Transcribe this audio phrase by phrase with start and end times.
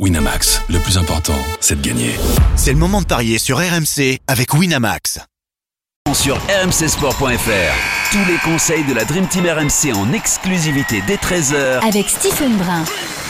[0.00, 2.10] Winamax, le plus important, c'est de gagner.
[2.56, 5.20] C'est le moment de parier sur RMC avec Winamax.
[6.12, 12.08] Sur rmcsport.fr, tous les conseils de la Dream Team RMC en exclusivité dès 13h avec
[12.08, 12.82] Stephen Brun.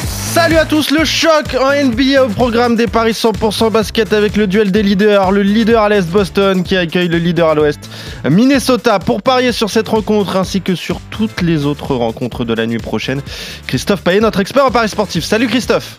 [0.06, 4.46] Salut à tous, le choc en NBA au programme des paris 100% basket avec le
[4.46, 5.32] duel des leaders.
[5.32, 7.90] Le leader à l'est Boston qui accueille le leader à l'ouest
[8.24, 8.98] Minnesota.
[9.00, 12.78] Pour parier sur cette rencontre ainsi que sur toutes les autres rencontres de la nuit
[12.78, 13.20] prochaine,
[13.66, 15.24] Christophe Payet, notre expert en paris sportif.
[15.24, 15.98] Salut Christophe.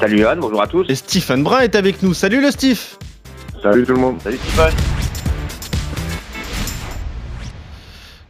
[0.00, 0.88] Salut Anne, bonjour à tous.
[0.88, 2.14] Et Stephen Brun est avec nous.
[2.14, 2.80] Salut le Steve.
[3.62, 4.18] Salut tout le monde.
[4.20, 4.72] Salut Stephen.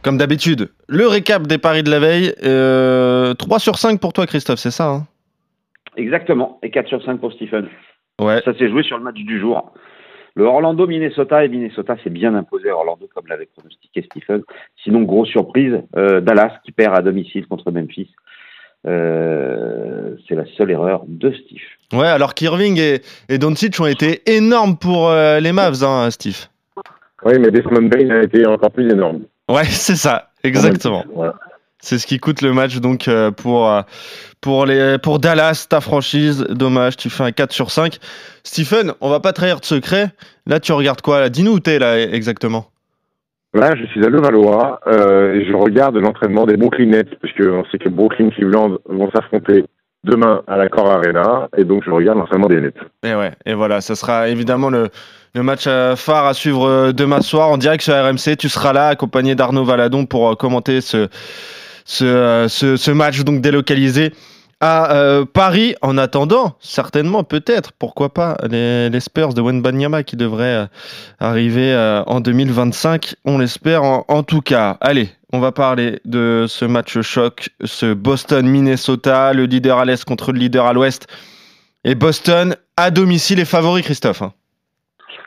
[0.01, 2.33] Comme d'habitude, le récap des paris de la veille.
[2.43, 5.07] Euh, 3 sur 5 pour toi, Christophe, c'est ça hein?
[5.95, 6.59] Exactement.
[6.61, 7.69] Et 4 sur 5 pour Stephen.
[8.19, 8.41] Ouais.
[8.43, 9.71] Ça s'est joué sur le match du jour.
[10.35, 14.43] Le Orlando-Minnesota et Minnesota s'est bien imposé à Orlando comme l'avait pronostiqué Stephen.
[14.83, 18.13] Sinon, grosse surprise, euh, Dallas qui perd à domicile contre Memphis.
[18.87, 21.61] Euh, c'est la seule erreur de Steve.
[21.93, 26.37] Ouais, alors qu'Irving et, et Doncic ont été énormes pour euh, les Mavs, hein, Steve.
[27.23, 29.21] Oui, mais Desmond Bain a été encore plus énorme.
[29.49, 31.05] Ouais, c'est ça, exactement.
[31.13, 31.35] Voilà.
[31.83, 33.71] C'est ce qui coûte le match donc euh, pour,
[34.39, 36.45] pour, les, pour Dallas, ta franchise.
[36.49, 37.97] Dommage, tu fais un 4 sur 5.
[38.43, 40.11] Stephen, on va pas trahir de secret.
[40.45, 41.29] Là, tu regardes quoi?
[41.29, 42.67] Dis-nous où t'es là exactement.
[43.53, 47.65] Là, je suis à Levallois euh, et je regarde l'entraînement des Brooklyn Nets parce qu'on
[47.69, 49.65] sait que Brooklyn et Cleveland vont s'affronter
[50.05, 52.77] demain à la Core Arena et donc je regarde l'entraînement des Nets.
[53.03, 54.89] Et ouais, et voilà, ça sera évidemment le,
[55.35, 58.37] match euh, phare à suivre euh, demain soir en direct sur RMC.
[58.37, 61.09] Tu seras là accompagné d'Arnaud Valadon pour commenter ce,
[61.83, 64.13] ce, ce, ce match donc délocalisé
[64.61, 65.75] à euh, Paris.
[65.81, 70.65] En attendant, certainement, peut-être, pourquoi pas, les, Spurs de Wenbanyama qui devraient euh,
[71.19, 73.15] arriver euh, en 2025.
[73.25, 74.77] On l'espère en, en tout cas.
[74.79, 80.31] Allez, on va parler de ce match choc, ce Boston-Minnesota, le leader à l'est contre
[80.31, 81.07] le leader à l'ouest.
[81.83, 84.21] Et Boston à domicile est favori, Christophe.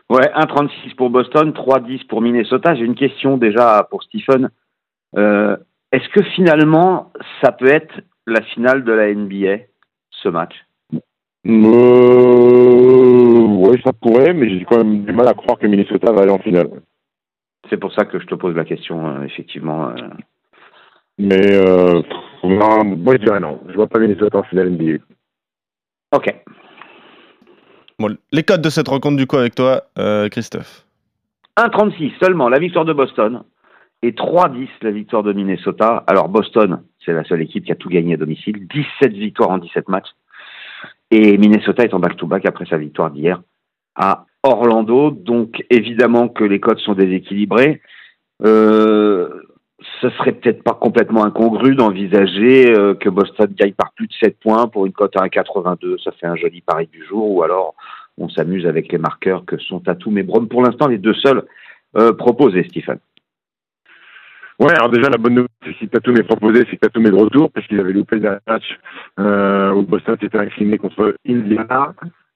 [0.09, 2.75] Ouais, 1,36 pour Boston, 3,10 pour Minnesota.
[2.77, 4.51] J'ai une question déjà pour Stephen.
[5.17, 7.13] Est-ce que finalement,
[7.43, 7.95] ça peut être
[8.27, 9.65] la finale de la NBA,
[10.11, 10.55] ce match
[11.47, 16.23] Euh, ouais, ça pourrait, mais j'ai quand même du mal à croire que Minnesota va
[16.23, 16.69] aller en finale.
[17.71, 19.89] C'est pour ça que je te pose la question, euh, effectivement.
[19.91, 19.95] euh.
[21.19, 22.03] Mais euh,
[22.43, 23.61] non, moi je dirais non.
[23.69, 24.99] Je vois pas Minnesota en finale NBA.
[26.13, 26.35] Ok.
[27.99, 30.85] Bon, les codes de cette rencontre, du coup, avec toi, euh, Christophe?
[31.57, 33.45] 1,36 seulement la victoire de Boston
[34.05, 36.05] et 3,10 la victoire de Minnesota.
[36.07, 39.57] Alors Boston, c'est la seule équipe qui a tout gagné à domicile, 17 victoires en
[39.57, 40.11] 17 matchs.
[41.11, 43.41] Et Minnesota est en back-to-back après sa victoire d'hier
[43.95, 45.11] à Orlando.
[45.11, 47.81] Donc évidemment que les codes sont déséquilibrés.
[48.43, 49.31] Euh,
[50.03, 54.39] ce serait peut-être pas complètement incongru d'envisager euh, que Boston gagne par plus de 7
[54.39, 56.03] points pour une cote à 1,82.
[56.03, 57.31] Ça fait un joli pari du jour.
[57.31, 57.75] Ou alors
[58.19, 60.47] on s'amuse avec les marqueurs que sont Tatum et Brown.
[60.47, 61.45] Pour l'instant, les deux seuls
[61.97, 62.99] euh, proposés, Stephen.
[64.61, 67.11] Ouais, alors déjà la bonne nouvelle, c'est que Tatum est proposé, c'est que Tatum est
[67.11, 68.79] de retour, parce qu'il avait loupé le match
[69.19, 71.93] euh, où Boston s'était incliné contre Indiana.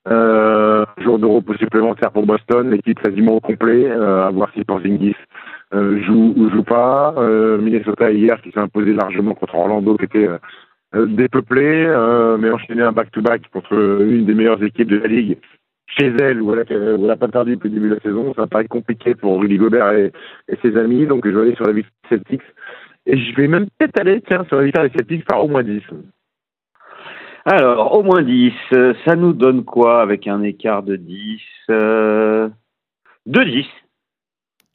[0.08, 4.64] Euh, jour de repos supplémentaire pour Boston, l'équipe quasiment au complet, euh, à voir si
[4.64, 5.14] Porzingis
[5.74, 7.14] euh, joue ou joue pas.
[7.18, 10.28] Euh, Minnesota hier qui s'est imposé largement contre Orlando qui était
[10.94, 11.86] euh, dépeuplé,
[12.40, 15.38] mais enchaîné un back-to-back contre une des meilleures équipes de la ligue
[15.96, 18.00] chez elle, où elle a, où elle a pas perdu depuis le début de la
[18.00, 18.34] saison.
[18.34, 20.12] Ça paraît compliqué pour Rudy Gobert et,
[20.48, 22.42] et ses amis, donc je vais aller sur la victoire des Celtics.
[23.06, 25.62] Et je vais même peut-être aller, tiens, sur la victoire des Celtics par au moins
[25.62, 25.82] 10.
[27.44, 31.40] Alors, au moins 10, euh, ça nous donne quoi avec un écart de 10
[31.70, 32.48] euh,
[33.24, 33.66] De 10.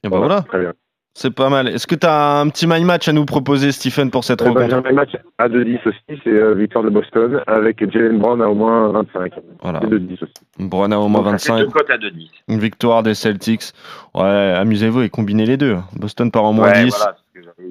[0.05, 0.73] Et ben voilà, Très bien.
[1.15, 1.67] C'est pas mal.
[1.67, 4.45] Est-ce que tu as un petit my match à nous proposer, Stephen, pour cette Eh
[4.45, 8.17] ben, rencontre J'ai un match à 2-10 aussi, c'est euh, victoire de Boston, avec Jalen
[8.17, 9.33] Brown à au moins 25.
[9.61, 9.79] Voilà.
[9.83, 10.33] Et 2-10 aussi.
[10.59, 11.65] Brown a au moins Donc, ça fait 25.
[11.65, 12.29] deux cotes à 2 10.
[12.47, 13.73] Une victoire des Celtics.
[14.15, 15.77] Ouais, amusez-vous et combinez les deux.
[15.95, 17.15] Boston part en moins Ouais, 10 voilà,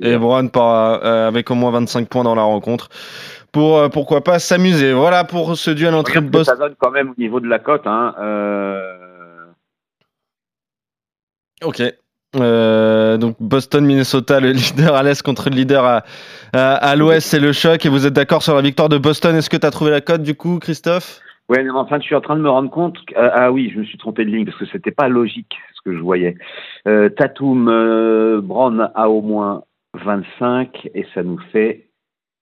[0.03, 0.17] et.
[0.19, 2.89] Brown part euh, avec au moins 25 points dans la rencontre.
[3.51, 4.93] Pour euh, pourquoi pas s'amuser.
[4.93, 6.45] Voilà pour ce duel entre Boston.
[6.45, 7.87] ça donne quand même au niveau de la cote.
[7.87, 8.15] Hein.
[8.19, 8.99] Euh,
[11.65, 11.83] Ok.
[12.37, 16.03] Euh, donc Boston, Minnesota, le leader à l'est contre le leader à,
[16.55, 17.85] à, l'ouest, c'est le choc.
[17.85, 19.37] Et vous êtes d'accord sur la victoire de Boston?
[19.37, 21.21] Est-ce que tu as trouvé la cote du coup, Christophe?
[21.49, 22.97] Ouais, mais enfin, je suis en train de me rendre compte.
[23.05, 25.81] que- ah, oui, je me suis trompé de ligne parce que c'était pas logique ce
[25.85, 26.37] que je voyais.
[26.89, 29.65] Euh, Tatum, euh, Brown a au moins
[29.95, 31.91] 25 et ça nous fait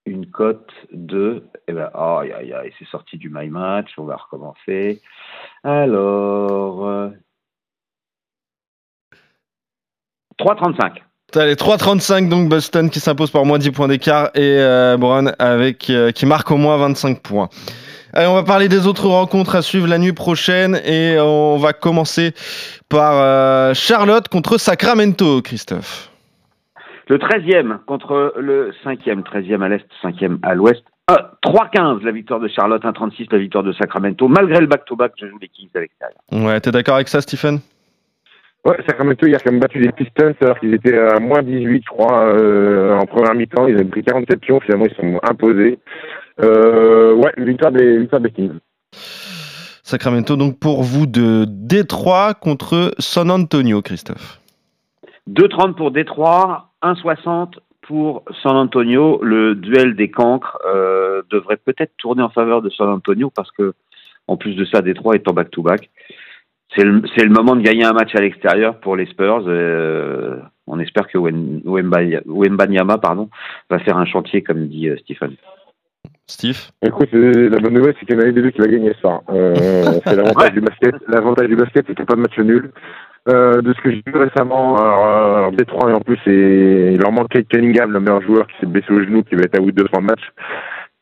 [0.06, 1.42] une cote de.
[1.66, 3.90] Eh ben, aïe, c'est sorti du My Match.
[3.98, 5.00] On va recommencer.
[5.64, 6.86] Alors.
[6.86, 7.08] euh,
[10.40, 11.02] 3,35.
[11.36, 15.88] Allez, 3,35 donc Boston qui s'impose par moins 10 points d'écart et euh, Brown avec,
[15.88, 17.48] euh, qui marque au moins 25 points.
[18.12, 21.72] Allez, on va parler des autres rencontres à suivre la nuit prochaine et on va
[21.72, 22.32] commencer
[22.88, 26.10] par euh, Charlotte contre Sacramento, Christophe.
[27.06, 30.82] Le 13e contre le 5e, 13e à l'est, 5e à l'ouest.
[31.44, 34.28] 3-15 la victoire de Charlotte, 1-36 la victoire de Sacramento.
[34.28, 36.18] Malgré le back-to-back, je joue les Kings à l'extérieur.
[36.32, 37.60] Ouais, t'es d'accord avec ça, Stephen?
[38.64, 41.82] Ouais, Sacramento, il a quand même battu les Pistons alors qu'ils étaient à moins 18,
[41.82, 43.66] je crois, euh, en première mi-temps.
[43.66, 45.78] Ils ont pris 47 pions, finalement, ils sont imposés.
[46.42, 48.58] Euh, ouais, victoire des, victoire des Kings.
[49.82, 54.40] Sacramento, donc pour vous de Détroit contre San Antonio, Christophe
[55.30, 59.20] 2-30 pour Détroit, 1-60 pour San Antonio.
[59.22, 63.74] Le duel des cancres euh, devrait peut-être tourner en faveur de San Antonio parce que,
[64.28, 65.90] en plus de ça, Détroit est en back-to-back.
[66.74, 69.44] C'est le, le, moment de gagner un match à l'extérieur pour les Spurs.
[69.46, 70.36] Euh,
[70.66, 73.28] on espère que Wembanyama pardon,
[73.68, 75.34] va faire un chantier, comme dit euh, Stephen.
[76.28, 76.58] Steve?
[76.80, 79.20] Écoute, la bonne nouvelle, c'est qu'il y en a des deux qui va gagner ça.
[79.30, 80.50] Euh, c'est l'avantage ouais.
[80.50, 80.94] du basket.
[81.08, 82.70] L'avantage du basket, c'est qu'il n'y a pas de match nul.
[83.28, 87.12] Euh, de ce que j'ai vu récemment, alors, Détroit, et en plus, et, il leur
[87.12, 89.60] manque Kate Cunningham, le meilleur joueur qui s'est blessé au genou, qui va être à
[89.60, 90.32] bout de 2-3 matchs.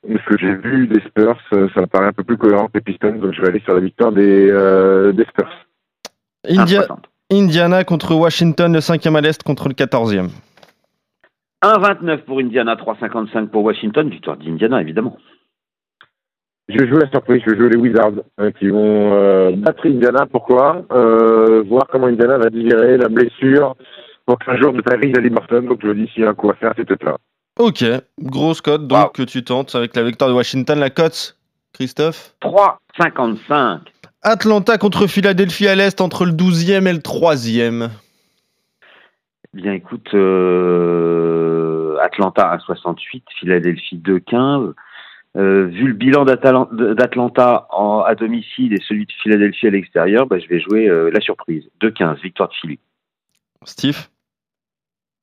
[0.05, 2.81] Ce que j'ai vu des Spurs, ça me paraît un peu plus cohérent que les
[2.81, 5.50] Pistons, donc je vais aller sur la victoire des, euh, des Spurs.
[6.49, 6.87] India,
[7.31, 10.29] Indiana contre Washington, le 5e à l'Est contre le 14e.
[11.62, 15.17] 1,29 pour Indiana, 3,55 pour Washington, victoire d'Indiana évidemment.
[16.69, 20.27] Je joue la surprise, je joue les Wizards hein, qui vont euh, battre Indiana.
[20.31, 20.85] Pourquoi?
[20.93, 23.75] Euh, Voir comment Indiana va digérer la blessure
[24.27, 25.62] pour un jour de Tyrese Haliburton.
[25.62, 27.17] Donc je me dis s'il y a un coup à faire, c'est peut-être là.
[27.59, 27.85] Ok,
[28.21, 29.09] grosse cote donc wow.
[29.09, 30.79] que tu tentes avec la victoire de Washington.
[30.79, 31.37] La cote,
[31.73, 33.81] Christophe 3,55.
[34.23, 37.91] Atlanta contre Philadelphie à l'Est entre le 12e et le 3e.
[39.55, 44.75] Bien écoute, euh, Atlanta à 68, Philadelphie 2,15.
[45.37, 50.49] Euh, vu le bilan d'Atlanta à domicile et celui de Philadelphie à l'extérieur, bah, je
[50.49, 51.65] vais jouer euh, la surprise.
[51.81, 52.79] 2-15, victoire de Philly.
[53.65, 54.09] Steve?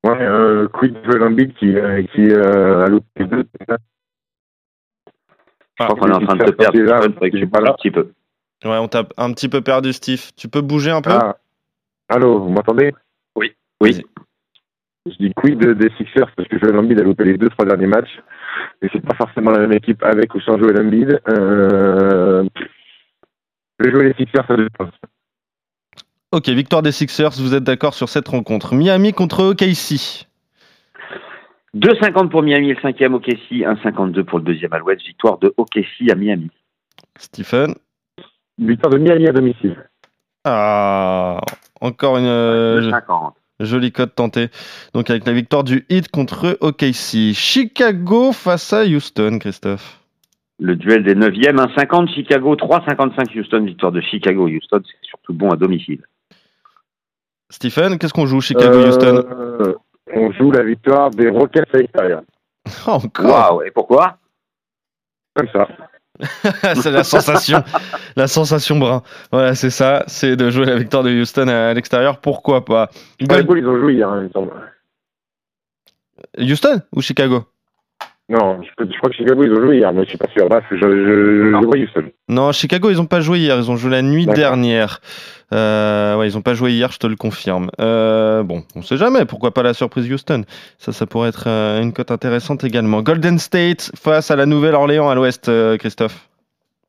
[0.06, 1.74] Ouais, euh, quid de Joel Embiid qui,
[2.14, 3.44] qui a loupé deux.
[5.80, 6.78] Je crois qu'on est en train de te perdre.
[7.14, 8.12] Faudrait que tu parles un petit peu.
[8.64, 10.32] Ouais, on t'a un petit peu perdu, Steve.
[10.38, 11.10] Tu peux bouger un peu?
[11.12, 11.38] Ah.
[12.08, 12.94] Allô, vous m'entendez?
[13.36, 13.56] Oui.
[13.82, 14.06] Oui.
[15.08, 17.88] Je dis quid des Sixers parce que Joel Embiid a loupé les deux, trois derniers
[17.88, 18.22] matchs.
[18.84, 21.20] Et c'est pas forcément la même équipe avec ou sans Joel Embiid.
[21.30, 22.44] Euh...
[23.80, 24.70] Je vais jouer les Sixers à deux
[26.36, 28.76] Ok, victoire des Sixers, vous êtes d'accord sur cette rencontre.
[28.76, 30.28] Miami contre OKC.
[31.74, 35.02] 2,50 pour Miami, le cinquième OKC, 1,52 pour le deuxième à l'ouest.
[35.02, 36.52] Victoire de OKC à Miami.
[37.18, 37.76] Stephen
[38.58, 39.78] Victoire de Miami à domicile.
[40.44, 41.40] Ah,
[41.80, 42.26] encore une.
[42.26, 43.32] euh, 2,50.
[43.62, 44.50] Jolie cote tentée.
[44.94, 47.34] Donc avec la victoire du Heat contre OKC.
[47.34, 50.02] Chicago face à Houston, Christophe.
[50.60, 54.50] Le duel des 9e, 1,50 Chicago, 3,55 Houston, victoire de Chicago.
[54.50, 56.02] Houston, c'est surtout bon à domicile.
[57.56, 59.74] Stephen, qu'est-ce qu'on joue Chicago-Houston Euh,
[60.14, 62.22] on joue la victoire des Rockets à l'extérieur.
[62.86, 64.18] Encore Waouh, et pourquoi
[65.36, 65.66] Comme ça.
[66.76, 67.64] C'est la sensation,
[68.18, 69.04] la sensation brun.
[69.32, 72.20] Voilà, c'est ça, c'est de jouer la victoire de Houston à l'extérieur.
[72.20, 72.90] Pourquoi pas
[73.22, 74.52] Gold- ils ont joué hier, hein, il me semble.
[76.38, 77.46] Houston ou Chicago?
[78.28, 80.50] Non, je, je crois que Chicago, ils ont joué hier, mais je suis pas sûr.
[80.50, 81.62] Bref, je, je, je, Non.
[81.62, 82.06] je vois Houston.
[82.28, 83.56] Non, Chicago, ils ont pas joué hier.
[83.58, 85.00] Ils ont joué la nuit dernière.
[85.54, 87.70] Euh, ouais, ils ont pas joué hier, je te le confirme.
[87.80, 89.26] Euh, bon, on sait jamais.
[89.26, 90.44] Pourquoi pas la surprise Houston?
[90.80, 93.04] Ça, ça pourrait être euh, une cote intéressante également.
[93.04, 96.28] Golden State face à la Nouvelle-Orléans à l'Ouest, euh, Christophe.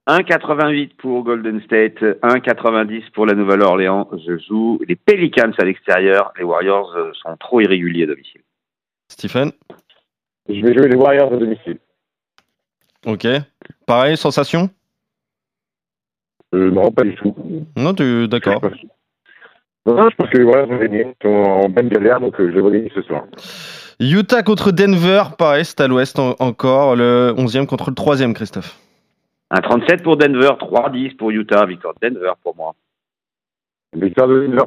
[0.09, 4.09] 1,88 pour Golden State, 1,90 pour la Nouvelle-Orléans.
[4.27, 6.33] Je joue les Pelicans à l'extérieur.
[6.39, 8.41] Les Warriors sont trop irréguliers à domicile.
[9.09, 9.51] Stephen?
[10.49, 11.79] Je vais jouer les Warriors à domicile.
[13.05, 13.27] Ok.
[13.87, 14.71] Pareil, sensation?
[16.55, 17.35] Euh, non, pas du tout.
[17.77, 18.61] Non, tu d'accord.
[18.63, 18.81] Je pense-
[19.87, 21.07] Non, je pense que les Warriors vont gagner.
[21.09, 23.25] Ils sont en bonne galère, donc euh, je les vois gagner ce soir.
[23.99, 26.97] Utah contre Denver, pareil, c'est à l'Ouest en- encore.
[26.97, 28.79] Le 11e contre le 3e, Christophe.
[29.51, 31.67] 1,37 pour Denver, 3,10 pour Utah.
[31.67, 32.75] Victoire de Denver pour moi.
[33.95, 34.65] Victoire de Denver.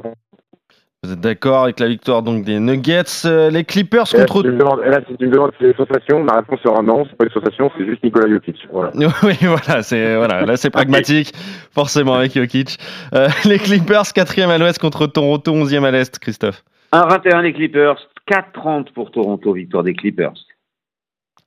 [1.03, 4.49] Vous êtes d'accord avec la victoire donc des Nuggets, euh, les Clippers là, contre.
[4.49, 7.15] si là, si tu me demandes si c'est des sensations, ma réponse sera non, c'est
[7.15, 8.67] pas des sensations, c'est juste Nicolas Jokic.
[8.69, 8.91] Voilà.
[9.23, 11.31] Oui, voilà, c'est voilà, là c'est pragmatique,
[11.71, 12.77] forcément avec Jokic.
[13.15, 16.65] Euh, les Clippers, 4e à l'Ouest contre Toronto, 11e à l'Est, Christophe.
[16.91, 19.53] 1,21 les Clippers, 4,30 pour Toronto.
[19.53, 20.33] Victoire des Clippers.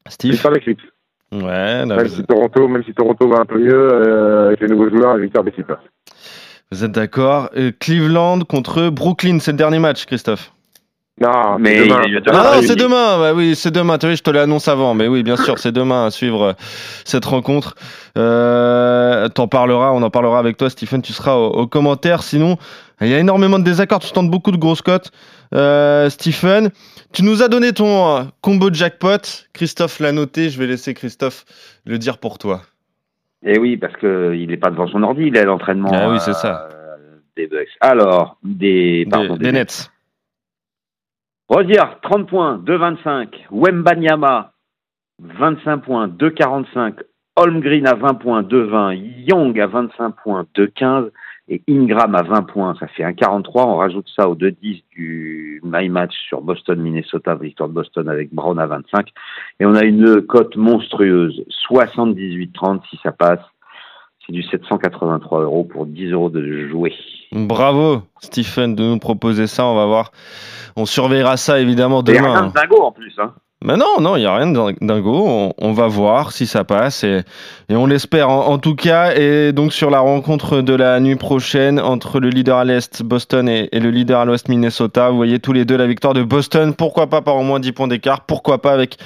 [0.08, 0.32] Steve.
[0.32, 0.80] Victoire des Clips.
[1.30, 1.40] Ouais,
[1.84, 4.68] là, Même vous, si Toronto, même si Toronto va un peu mieux euh, avec les
[4.68, 5.82] nouveaux joueurs, victoire des Clippers.
[6.72, 7.50] Vous êtes d'accord.
[7.56, 10.52] Euh, Cleveland contre Brooklyn, c'est le dernier match, Christophe.
[11.20, 12.00] Non, Mais c'est demain.
[12.06, 12.66] il y a Ah demain, non, oui.
[12.66, 13.18] c'est demain.
[13.18, 13.98] Bah oui, c'est demain.
[13.98, 16.52] Tu vois, je te l'annonce avant, mais oui, bien sûr, c'est demain à suivre euh,
[17.04, 17.74] cette rencontre.
[18.16, 21.02] Euh, T'en parleras, on en parlera avec toi, Stephen.
[21.02, 22.22] Tu seras au, au commentaire.
[22.22, 22.56] Sinon,
[23.02, 24.00] il y a énormément de désaccords.
[24.00, 25.12] Tu tentes beaucoup de grosses cotes,
[25.54, 26.70] euh, Stephen.
[27.12, 29.18] Tu nous as donné ton combo jackpot.
[29.52, 30.48] Christophe l'a noté.
[30.48, 31.44] Je vais laisser Christophe
[31.84, 32.62] le dire pour toi.
[33.44, 35.90] Et oui, parce que il n'est pas devant son ordi, il est à l'entraînement.
[35.92, 36.68] Ah oui, c'est ça.
[36.72, 37.68] euh, Des Bucks.
[37.80, 39.90] Alors, des, pardon, des, des Nets.
[41.48, 43.28] Rosier, 30 points, 2,25.
[43.50, 44.52] Wembanyama,
[45.18, 46.94] 25 points, 2,45.
[47.36, 48.94] Holmgren à 20 points, 2,20.
[49.26, 51.10] Young à 25 points, 2,15.
[51.52, 53.66] Et Ingram à 20 points, ça fait un 43.
[53.66, 58.58] On rajoute ça au 2,10 du My Match sur Boston-Minnesota, victoire de Boston avec Brown
[58.58, 59.08] à 25.
[59.60, 63.40] Et on a une cote monstrueuse, 78,30 si ça passe.
[64.26, 66.94] C'est du 783 euros pour 10 euros de jouer.
[67.32, 69.66] Bravo, Stephen, de nous proposer ça.
[69.66, 70.10] On va voir.
[70.76, 72.32] On surveillera ça évidemment demain.
[72.32, 73.14] rien de dingo en plus.
[73.18, 73.34] Hein.
[73.64, 75.24] Mais non, non, il n'y a rien de dingo.
[75.26, 77.22] On, on va voir si ça passe et,
[77.68, 79.14] et on l'espère en, en tout cas.
[79.14, 83.48] Et donc sur la rencontre de la nuit prochaine entre le leader à l'Est, Boston,
[83.48, 86.22] et, et le leader à l'Ouest, Minnesota, vous voyez tous les deux la victoire de
[86.22, 86.74] Boston.
[86.74, 88.98] Pourquoi pas par au moins 10 points d'écart Pourquoi pas avec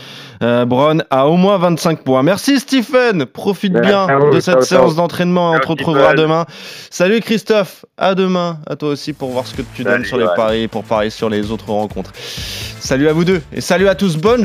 [0.42, 4.54] euh, Brown à au moins 25 points Merci Stephen, profite Ouais, bien ciao, de cette
[4.54, 5.52] ciao, séance d'entraînement.
[5.52, 6.46] On te retrouvera demain.
[6.90, 10.16] Salut Christophe, à demain, à toi aussi pour voir ce que tu donnes Salut, sur
[10.18, 10.36] les ouais.
[10.36, 12.12] paris, pour parier sur les autres rencontres.
[12.14, 14.44] Salut à vous deux et salut à tous, bonne